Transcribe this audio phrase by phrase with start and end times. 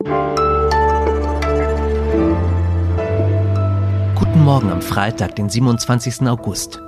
[0.00, 0.14] Guten
[4.44, 6.28] Morgen am Freitag, den 27.
[6.28, 6.80] August.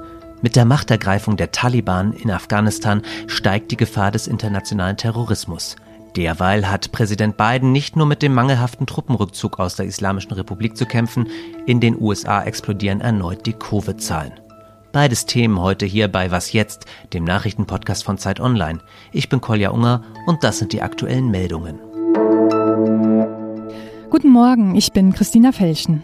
[0.43, 5.75] Mit der Machtergreifung der Taliban in Afghanistan steigt die Gefahr des internationalen Terrorismus.
[6.15, 10.87] Derweil hat Präsident Biden nicht nur mit dem mangelhaften Truppenrückzug aus der Islamischen Republik zu
[10.87, 11.27] kämpfen,
[11.67, 14.35] in den USA explodieren erneut die Covid-Zahlen.
[14.93, 18.79] Beides Themen heute hier bei Was jetzt, dem Nachrichtenpodcast von Zeit Online.
[19.11, 21.90] Ich bin Kolja Unger und das sind die aktuellen Meldungen.
[24.11, 26.03] Guten Morgen, ich bin Christina Felschen.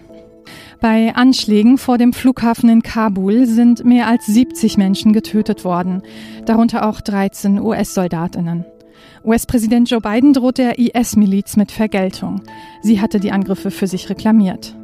[0.80, 6.02] Bei Anschlägen vor dem Flughafen in Kabul sind mehr als 70 Menschen getötet worden,
[6.44, 8.64] darunter auch 13 US-Soldatinnen.
[9.24, 12.42] US-Präsident Joe Biden droht der IS-Miliz mit Vergeltung.
[12.80, 14.76] Sie hatte die Angriffe für sich reklamiert.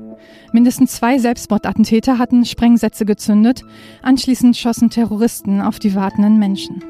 [0.53, 3.63] Mindestens zwei Selbstmordattentäter hatten Sprengsätze gezündet.
[4.03, 6.83] Anschließend schossen Terroristen auf die wartenden Menschen.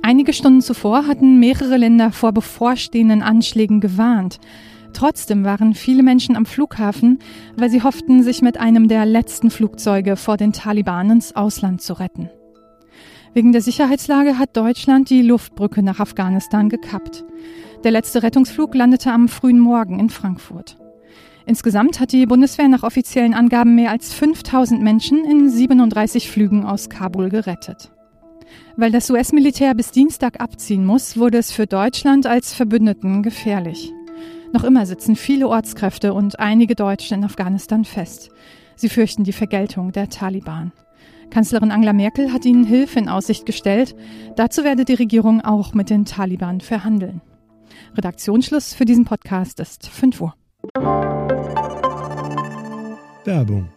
[0.00, 4.38] Einige Stunden zuvor hatten mehrere Länder vor bevorstehenden Anschlägen gewarnt.
[4.94, 7.18] Trotzdem waren viele Menschen am Flughafen,
[7.56, 11.94] weil sie hofften, sich mit einem der letzten Flugzeuge vor den Taliban ins Ausland zu
[11.94, 12.30] retten.
[13.34, 17.24] Wegen der Sicherheitslage hat Deutschland die Luftbrücke nach Afghanistan gekappt.
[17.82, 20.78] Der letzte Rettungsflug landete am frühen Morgen in Frankfurt.
[21.44, 26.88] Insgesamt hat die Bundeswehr nach offiziellen Angaben mehr als 5000 Menschen in 37 Flügen aus
[26.88, 27.90] Kabul gerettet.
[28.76, 33.92] Weil das US-Militär bis Dienstag abziehen muss, wurde es für Deutschland als Verbündeten gefährlich.
[34.54, 38.30] Noch immer sitzen viele Ortskräfte und einige Deutsche in Afghanistan fest.
[38.76, 40.70] Sie fürchten die Vergeltung der Taliban.
[41.28, 43.96] Kanzlerin Angela Merkel hat ihnen Hilfe in Aussicht gestellt.
[44.36, 47.20] Dazu werde die Regierung auch mit den Taliban verhandeln.
[47.96, 50.34] Redaktionsschluss für diesen Podcast ist 5 Uhr.
[53.24, 53.72] Werbung.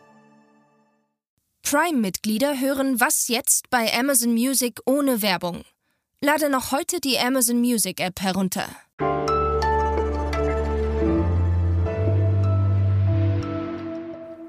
[1.64, 5.64] Prime-Mitglieder hören Was jetzt bei Amazon Music ohne Werbung.
[6.23, 8.67] Lade noch heute die Amazon Music App herunter.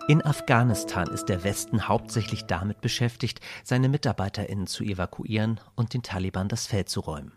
[0.09, 6.49] In Afghanistan ist der Westen hauptsächlich damit beschäftigt, seine Mitarbeiterinnen zu evakuieren und den Taliban
[6.49, 7.33] das Feld zu räumen.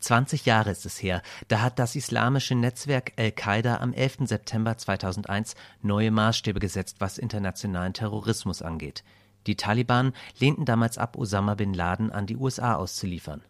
[0.00, 4.28] 20 Jahre ist es her, da hat das islamische Netzwerk Al-Qaida am 11.
[4.28, 9.04] September 2001 neue Maßstäbe gesetzt, was internationalen Terrorismus angeht.
[9.46, 13.42] Die Taliban lehnten damals ab, Osama bin Laden an die USA auszuliefern.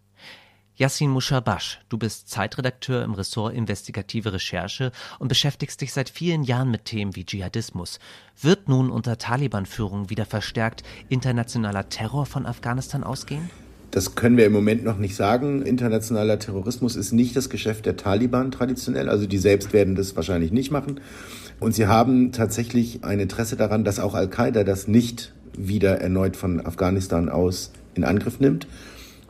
[0.75, 6.71] Yassin Mushabash, du bist Zeitredakteur im Ressort Investigative Recherche und beschäftigst dich seit vielen Jahren
[6.71, 7.99] mit Themen wie Dschihadismus.
[8.41, 13.51] Wird nun unter Taliban-Führung wieder verstärkt internationaler Terror von Afghanistan ausgehen?
[13.91, 15.61] Das können wir im Moment noch nicht sagen.
[15.61, 19.11] Internationaler Terrorismus ist nicht das Geschäft der Taliban traditionell.
[19.11, 21.01] Also die selbst werden das wahrscheinlich nicht machen.
[21.61, 26.65] Und sie haben tatsächlich ein Interesse daran, dass auch Al-Qaida das nicht wieder erneut von
[26.65, 28.67] Afghanistan aus in Angriff nimmt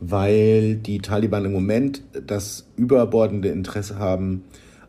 [0.05, 4.43] weil die Taliban im Moment das überbordende Interesse haben,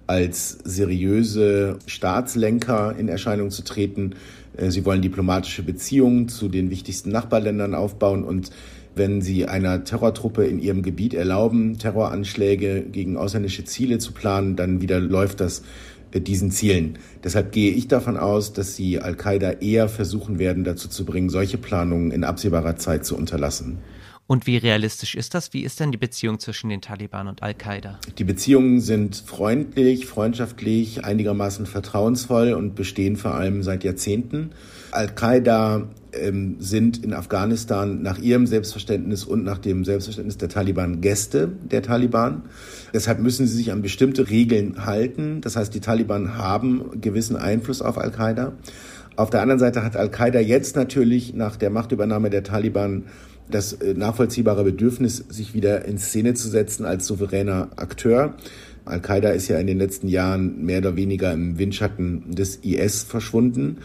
[0.07, 4.15] als seriöse Staatslenker in Erscheinung zu treten.
[4.57, 8.49] Äh, sie wollen diplomatische Beziehungen zu den wichtigsten Nachbarländern aufbauen und
[8.95, 14.81] wenn sie einer Terrortruppe in ihrem Gebiet erlauben, Terroranschläge gegen ausländische Ziele zu planen, dann
[14.81, 15.61] wieder läuft das
[16.11, 16.97] äh, diesen Zielen.
[17.23, 21.59] Deshalb gehe ich davon aus, dass sie Al-Qaida eher versuchen werden, dazu zu bringen, solche
[21.59, 23.77] Planungen in absehbarer Zeit zu unterlassen.
[24.25, 25.53] Und wie realistisch ist das?
[25.53, 27.99] Wie ist denn die Beziehung zwischen den Taliban und Al-Qaida?
[28.17, 34.51] Die Beziehungen sind freundlich, freundschaftlich, einigermaßen vertrauensvoll und bestehen vor allem seit Jahrzehnten.
[34.91, 41.51] Al-Qaida ähm, sind in Afghanistan nach ihrem Selbstverständnis und nach dem Selbstverständnis der Taliban Gäste
[41.63, 42.43] der Taliban.
[42.93, 45.41] Deshalb müssen sie sich an bestimmte Regeln halten.
[45.41, 48.53] Das heißt, die Taliban haben gewissen Einfluss auf Al-Qaida.
[49.15, 53.03] Auf der anderen Seite hat Al-Qaida jetzt natürlich nach der Machtübernahme der Taliban
[53.49, 58.35] das äh, nachvollziehbare Bedürfnis, sich wieder in Szene zu setzen als souveräner Akteur.
[58.85, 63.77] Al-Qaida ist ja in den letzten Jahren mehr oder weniger im Windschatten des IS verschwunden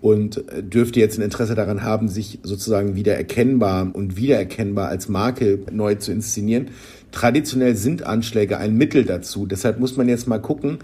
[0.00, 5.08] und äh, dürfte jetzt ein Interesse daran haben, sich sozusagen wieder erkennbar und wiedererkennbar als
[5.08, 6.68] Marke neu zu inszenieren.
[7.10, 9.46] Traditionell sind Anschläge ein Mittel dazu.
[9.46, 10.78] Deshalb muss man jetzt mal gucken,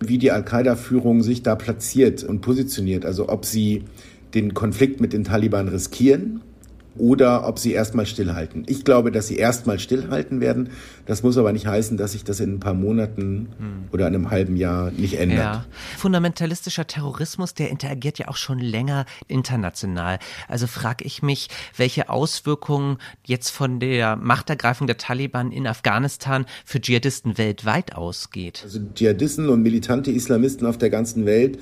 [0.00, 3.04] wie die Al-Qaida-Führung sich da platziert und positioniert.
[3.04, 3.84] Also ob sie
[4.34, 6.40] den Konflikt mit den Taliban riskieren
[6.96, 8.64] oder ob sie erstmal stillhalten.
[8.66, 10.70] Ich glaube, dass sie erstmal stillhalten werden.
[11.06, 13.84] Das muss aber nicht heißen, dass sich das in ein paar Monaten hm.
[13.92, 15.38] oder einem halben Jahr nicht ändert.
[15.38, 15.64] Ja.
[15.98, 20.18] Fundamentalistischer Terrorismus, der interagiert ja auch schon länger international.
[20.48, 26.80] Also frage ich mich, welche Auswirkungen jetzt von der Machtergreifung der Taliban in Afghanistan für
[26.80, 28.60] Dschihadisten weltweit ausgeht.
[28.64, 31.58] Also Dschihadisten und militante Islamisten auf der ganzen Welt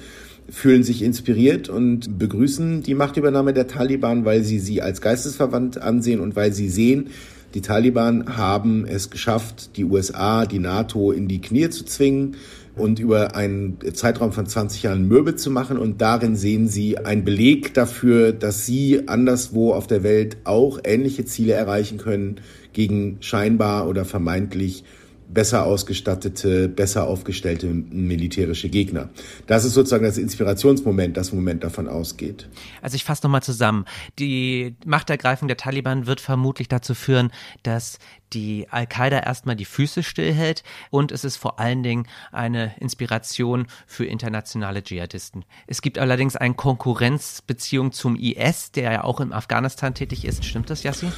[0.49, 6.21] fühlen sich inspiriert und begrüßen die Machtübernahme der Taliban, weil sie sie als geistesverwandt ansehen
[6.21, 7.09] und weil sie sehen,
[7.55, 12.37] die Taliban haben es geschafft, die USA, die NATO in die Knie zu zwingen.
[12.75, 15.77] und über einen Zeitraum von 20 Jahren mürbe zu machen.
[15.77, 21.27] Und darin sehen Sie einen Beleg dafür, dass Sie anderswo auf der Welt auch ähnliche
[21.27, 22.37] Ziele erreichen können
[22.73, 24.85] gegen scheinbar oder vermeintlich
[25.33, 29.11] besser ausgestattete, besser aufgestellte militärische Gegner.
[29.47, 32.49] Das ist sozusagen das Inspirationsmoment, das im Moment davon ausgeht.
[32.81, 33.85] Also ich fasse nochmal zusammen.
[34.19, 37.33] Die Machtergreifung der Taliban wird vermutlich dazu führen,
[37.63, 37.99] dass
[38.33, 44.07] die Al-Qaida erstmal die Füße stillhält und es ist vor allen Dingen eine Inspiration für
[44.07, 45.45] internationale Dschihadisten.
[45.67, 50.45] Es gibt allerdings eine Konkurrenzbeziehung zum IS, der ja auch in Afghanistan tätig ist.
[50.45, 51.09] Stimmt das, Yassi?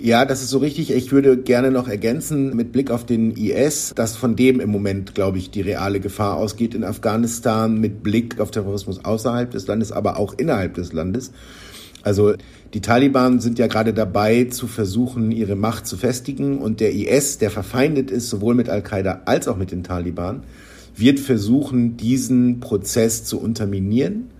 [0.00, 0.92] Ja, das ist so richtig.
[0.92, 5.16] Ich würde gerne noch ergänzen mit Blick auf den IS, dass von dem im Moment,
[5.16, 9.90] glaube ich, die reale Gefahr ausgeht in Afghanistan mit Blick auf Terrorismus außerhalb des Landes,
[9.90, 11.32] aber auch innerhalb des Landes.
[12.04, 12.34] Also
[12.74, 17.38] die Taliban sind ja gerade dabei zu versuchen, ihre Macht zu festigen und der IS,
[17.38, 20.44] der verfeindet ist, sowohl mit Al-Qaida als auch mit den Taliban,
[20.94, 24.30] wird versuchen, diesen Prozess zu unterminieren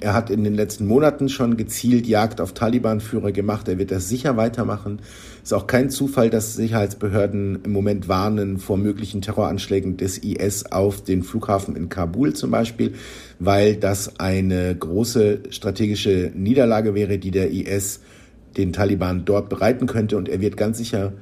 [0.00, 3.68] er hat in den letzten Monaten schon gezielt Jagd auf Taliban-Führer gemacht.
[3.68, 5.00] Er wird das sicher weitermachen.
[5.42, 10.66] Es ist auch kein Zufall, dass Sicherheitsbehörden im Moment warnen vor möglichen Terroranschlägen des IS
[10.66, 12.94] auf den Flughafen in Kabul zum Beispiel,
[13.38, 18.00] weil das eine große strategische Niederlage wäre, die der IS
[18.56, 20.16] den Taliban dort bereiten könnte.
[20.16, 21.12] Und er wird ganz sicher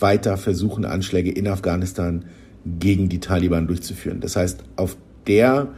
[0.00, 2.24] weiter versuchen, Anschläge in Afghanistan
[2.78, 4.20] gegen die Taliban durchzuführen.
[4.20, 5.68] Das heißt, auf der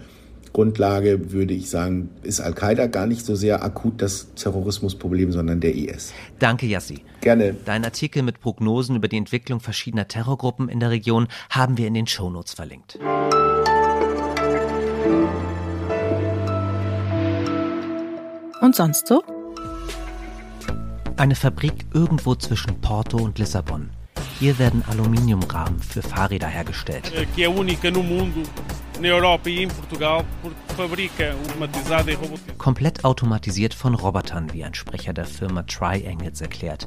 [0.53, 5.75] Grundlage würde ich sagen, ist Al-Qaida gar nicht so sehr akut das Terrorismusproblem, sondern der
[5.75, 6.13] IS.
[6.39, 7.05] Danke, Yassi.
[7.21, 7.55] Gerne.
[7.65, 11.95] Dein Artikel mit Prognosen über die Entwicklung verschiedener Terrorgruppen in der Region haben wir in
[11.95, 12.99] den Shownotes verlinkt.
[18.61, 19.23] Und sonst so?
[21.17, 23.91] Eine Fabrik irgendwo zwischen Porto und Lissabon.
[24.39, 27.13] Hier werden Aluminiumrahmen für Fahrräder hergestellt.
[29.01, 32.59] Na Europa e em Portugal, porque fabrica automatizada e robotizada.
[32.59, 36.87] Komplett automatisiert von Robotern, wie ein Sprecher der Firma Triangles erklärt.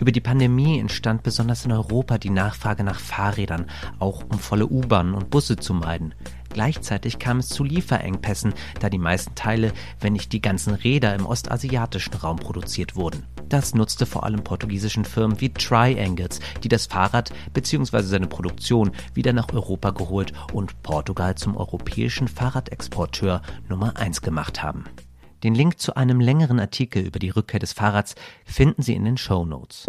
[0.00, 3.66] Über die Pandemie entstand besonders in Europa die Nachfrage nach Fahrrädern,
[3.98, 6.14] auch um volle U-Bahnen und Busse zu meiden.
[6.48, 11.26] Gleichzeitig kam es zu Lieferengpässen, da die meisten Teile, wenn nicht die ganzen Räder im
[11.26, 13.26] ostasiatischen Raum produziert wurden.
[13.48, 18.02] Das nutzte vor allem portugiesischen Firmen wie Triangles, die das Fahrrad bzw.
[18.02, 24.84] seine Produktion wieder nach Europa geholt und Portugal zum europäischen Fahrradexporteur Nummer 1 gemacht haben.
[25.42, 29.16] Den Link zu einem längeren Artikel über die Rückkehr des Fahrrads finden Sie in den
[29.16, 29.86] Show Notes.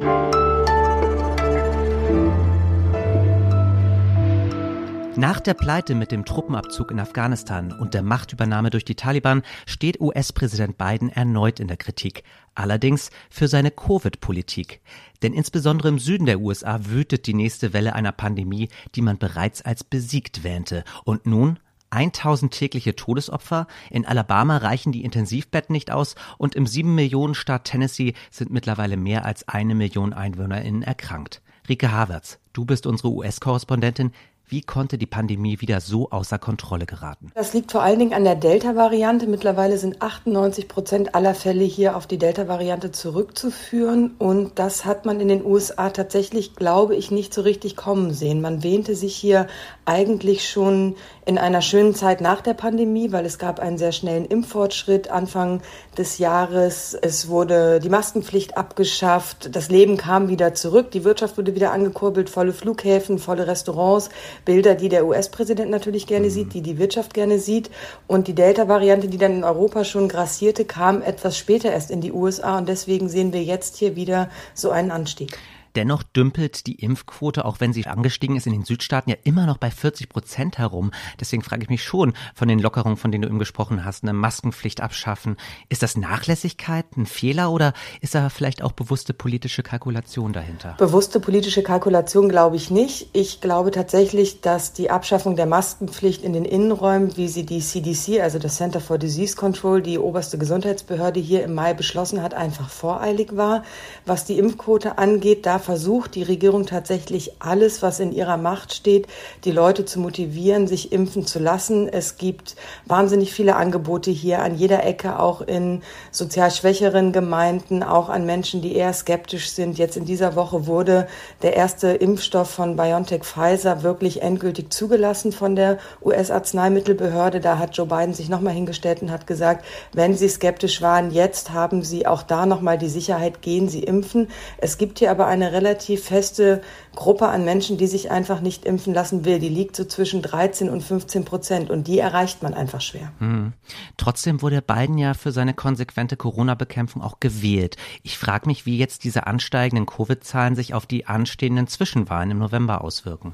[5.15, 10.01] Nach der Pleite mit dem Truppenabzug in Afghanistan und der Machtübernahme durch die Taliban steht
[10.01, 12.23] US-Präsident Biden erneut in der Kritik.
[12.55, 14.81] Allerdings für seine Covid-Politik.
[15.21, 19.61] Denn insbesondere im Süden der USA wütet die nächste Welle einer Pandemie, die man bereits
[19.61, 20.83] als besiegt wähnte.
[21.03, 21.59] Und nun
[21.91, 27.65] 1000 tägliche Todesopfer, in Alabama reichen die Intensivbetten nicht aus und im 7 Millionen Staat
[27.65, 31.43] Tennessee sind mittlerweile mehr als eine Million EinwohnerInnen erkrankt.
[31.69, 34.11] Rike Havertz, du bist unsere US-Korrespondentin.
[34.53, 37.31] Wie konnte die Pandemie wieder so außer Kontrolle geraten?
[37.33, 39.25] Das liegt vor allen Dingen an der Delta-Variante.
[39.25, 44.13] Mittlerweile sind 98 Prozent aller Fälle hier auf die Delta-Variante zurückzuführen.
[44.19, 48.41] Und das hat man in den USA tatsächlich, glaube ich, nicht so richtig kommen sehen.
[48.41, 49.47] Man wähnte sich hier
[49.85, 54.25] eigentlich schon in einer schönen Zeit nach der Pandemie, weil es gab einen sehr schnellen
[54.25, 55.61] Impffortschritt Anfang
[55.97, 56.97] des Jahres.
[57.01, 59.55] Es wurde die Maskenpflicht abgeschafft.
[59.55, 60.91] Das Leben kam wieder zurück.
[60.91, 62.29] Die Wirtschaft wurde wieder angekurbelt.
[62.29, 64.09] Volle Flughäfen, volle Restaurants.
[64.43, 66.51] Bilder, die der US-Präsident natürlich gerne sieht, mhm.
[66.51, 67.69] die die Wirtschaft gerne sieht.
[68.07, 72.11] Und die Delta-Variante, die dann in Europa schon grassierte, kam etwas später erst in die
[72.11, 72.57] USA.
[72.57, 75.37] Und deswegen sehen wir jetzt hier wieder so einen Anstieg.
[75.75, 79.57] Dennoch dümpelt die Impfquote, auch wenn sie angestiegen ist in den Südstaaten, ja immer noch
[79.57, 80.91] bei 40 Prozent herum.
[81.19, 84.13] Deswegen frage ich mich schon von den Lockerungen, von denen du eben gesprochen hast, eine
[84.13, 85.37] Maskenpflicht abschaffen.
[85.69, 90.75] Ist das Nachlässigkeit, ein Fehler oder ist da vielleicht auch bewusste politische Kalkulation dahinter?
[90.77, 93.09] Bewusste politische Kalkulation glaube ich nicht.
[93.13, 98.21] Ich glaube tatsächlich, dass die Abschaffung der Maskenpflicht in den Innenräumen, wie sie die CDC,
[98.21, 102.69] also das Center for Disease Control, die oberste Gesundheitsbehörde hier im Mai beschlossen hat, einfach
[102.69, 103.63] voreilig war.
[104.05, 109.07] Was die Impfquote angeht, da versucht die Regierung tatsächlich alles, was in ihrer Macht steht,
[109.45, 111.87] die Leute zu motivieren, sich impfen zu lassen.
[111.87, 112.55] Es gibt
[112.85, 118.61] wahnsinnig viele Angebote hier an jeder Ecke, auch in sozial schwächeren Gemeinden, auch an Menschen,
[118.61, 119.77] die eher skeptisch sind.
[119.77, 121.07] Jetzt in dieser Woche wurde
[121.41, 127.39] der erste Impfstoff von BioNTech Pfizer wirklich endgültig zugelassen von der US-Arzneimittelbehörde.
[127.39, 131.51] Da hat Joe Biden sich nochmal hingestellt und hat gesagt, wenn Sie skeptisch waren, jetzt
[131.51, 134.29] haben Sie auch da nochmal die Sicherheit, gehen Sie impfen.
[134.57, 136.61] Es gibt hier aber eine relativ feste
[136.95, 139.39] Gruppe an Menschen, die sich einfach nicht impfen lassen will.
[139.39, 143.11] Die liegt so zwischen 13 und 15 Prozent und die erreicht man einfach schwer.
[143.19, 143.53] Hm.
[143.97, 147.77] Trotzdem wurde Biden ja für seine konsequente Corona-Bekämpfung auch gewählt.
[148.03, 152.83] Ich frage mich, wie jetzt diese ansteigenden Covid-Zahlen sich auf die anstehenden Zwischenwahlen im November
[152.83, 153.33] auswirken.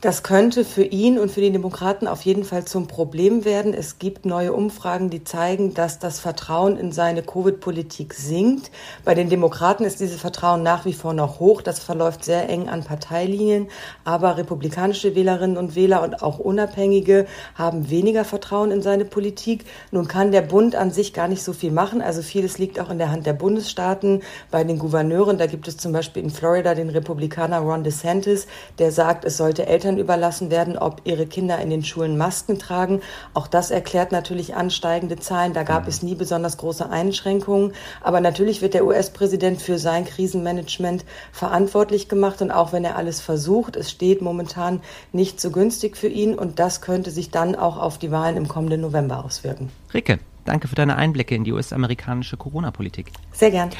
[0.00, 3.74] Das könnte für ihn und für die Demokraten auf jeden Fall zum Problem werden.
[3.74, 8.70] Es gibt neue Umfragen, die zeigen, dass das Vertrauen in seine Covid-Politik sinkt.
[9.04, 11.59] Bei den Demokraten ist dieses Vertrauen nach wie vor noch hoch.
[11.62, 13.68] Das verläuft sehr eng an Parteilinien.
[14.04, 19.64] Aber republikanische Wählerinnen und Wähler und auch Unabhängige haben weniger Vertrauen in seine Politik.
[19.90, 22.02] Nun kann der Bund an sich gar nicht so viel machen.
[22.02, 24.22] Also vieles liegt auch in der Hand der Bundesstaaten.
[24.50, 28.46] Bei den Gouverneuren, da gibt es zum Beispiel in Florida den Republikaner Ron DeSantis,
[28.78, 33.00] der sagt, es sollte Eltern überlassen werden, ob ihre Kinder in den Schulen Masken tragen.
[33.34, 35.52] Auch das erklärt natürlich ansteigende Zahlen.
[35.52, 37.72] Da gab es nie besonders große Einschränkungen.
[38.02, 41.04] Aber natürlich wird der US-Präsident für sein Krisenmanagement
[41.50, 42.40] verantwortlich gemacht.
[42.42, 44.80] Und auch wenn er alles versucht, es steht momentan
[45.12, 46.34] nicht so günstig für ihn.
[46.34, 49.70] Und das könnte sich dann auch auf die Wahlen im kommenden November auswirken.
[49.92, 53.10] Ricke, danke für deine Einblicke in die US-amerikanische Corona-Politik.
[53.32, 53.70] Sehr gern.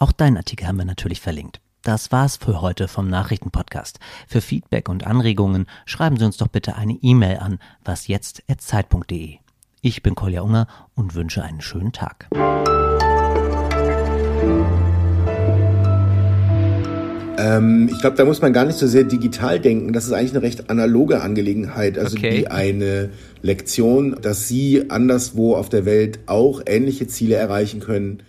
[0.00, 1.60] Auch deinen Artikel haben wir natürlich verlinkt.
[1.82, 4.00] Das war's für heute vom Nachrichtenpodcast.
[4.26, 9.38] Für Feedback und Anregungen schreiben Sie uns doch bitte eine E-Mail an wasjetzt@zeit.de.
[9.80, 12.28] Ich bin Kolja Unger und wünsche einen schönen Tag.
[17.40, 19.92] Ähm, ich glaube, da muss man gar nicht so sehr digital denken.
[19.92, 21.98] Das ist eigentlich eine recht analoge Angelegenheit.
[21.98, 22.38] Also okay.
[22.38, 23.10] wie eine
[23.42, 28.22] Lektion, dass Sie anderswo auf der Welt auch ähnliche Ziele erreichen können